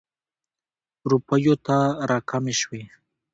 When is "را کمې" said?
2.09-2.53